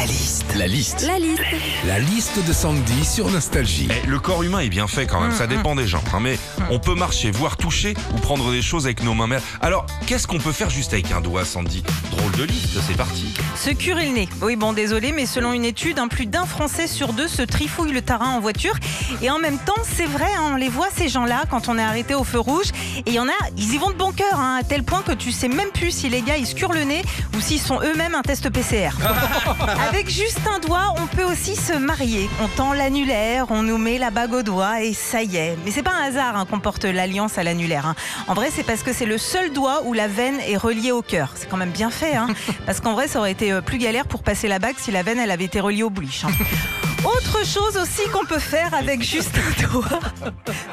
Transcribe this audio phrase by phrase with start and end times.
[0.00, 0.46] La liste.
[0.56, 1.02] La liste.
[1.06, 1.42] La liste.
[1.86, 3.86] La liste de Sandy sur Nostalgie.
[3.90, 6.02] Eh, le corps humain est bien fait quand même, ça dépend des gens.
[6.14, 6.38] hein, mais
[6.70, 9.26] on peut marcher, voire toucher ou prendre des choses avec nos mains.
[9.26, 11.82] Mais Alors, qu'est-ce qu'on peut faire juste avec un doigt, Sandy?
[12.12, 13.34] Drôle de liste, c'est parti.
[13.56, 14.28] Se curer le nez.
[14.40, 17.92] Oui, bon, désolé, mais selon une étude, un plus d'un Français sur deux se trifouille
[17.92, 18.74] le tarin en voiture.
[19.20, 21.82] Et en même temps, c'est vrai, hein, on les voit ces gens-là quand on est
[21.84, 22.68] arrêté au feu rouge.
[23.04, 25.02] Et il y en a, ils y vont de bon cœur, hein, à tel point
[25.02, 27.02] que tu sais même plus si les gars ils se curent le nez
[27.36, 28.90] ou s'ils sont eux-mêmes un test PCR.
[29.92, 32.30] Avec juste un doigt, on peut aussi se marier.
[32.40, 35.56] On tend l'annulaire, on nous met la bague au doigt et ça y est.
[35.64, 37.86] Mais c'est pas un hasard hein, qu'on porte l'alliance à l'annulaire.
[37.86, 37.94] hein.
[38.28, 41.02] En vrai, c'est parce que c'est le seul doigt où la veine est reliée au
[41.02, 41.32] cœur.
[41.34, 42.28] C'est quand même bien fait, hein
[42.66, 45.02] parce qu'en vrai, ça aurait été euh, plus galère pour passer la bague si la
[45.02, 46.24] veine elle avait été reliée au bouliche.
[46.24, 46.30] hein.
[47.04, 50.00] Autre chose aussi qu'on peut faire avec juste un doigt,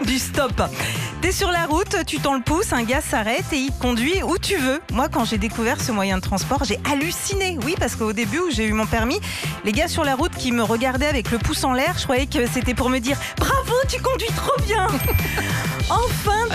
[0.06, 0.62] du stop.
[1.28, 4.24] T'es sur la route, tu tends le pouce, un gars s'arrête et il te conduit
[4.24, 4.80] où tu veux.
[4.94, 7.60] Moi, quand j'ai découvert ce moyen de transport, j'ai halluciné.
[7.66, 9.20] Oui, parce qu'au début où j'ai eu mon permis,
[9.66, 12.28] les gars sur la route qui me regardaient avec le pouce en l'air, je croyais
[12.28, 14.88] que c'était pour me dire bravo, tu conduis trop bien.
[15.90, 16.48] Enfin,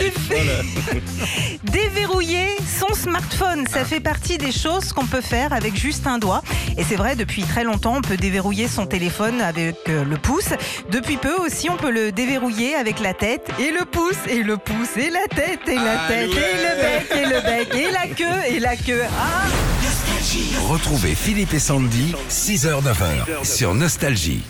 [1.64, 1.88] dé-
[2.22, 6.42] déverrouiller son smartphone, ça fait partie des choses qu'on peut faire avec juste un doigt.
[6.78, 10.50] Et c'est vrai, depuis très longtemps, on peut déverrouiller son téléphone avec euh, le pouce.
[10.90, 14.56] Depuis peu aussi, on peut le déverrouiller avec la tête et le pouce et le
[14.56, 18.06] pouce et la tête et la tête et le bec et le bec et la
[18.06, 19.02] queue et la queue.
[19.18, 19.48] Ah
[20.68, 24.42] Retrouvez Philippe et Sandy, 6h-9h sur Nostalgie.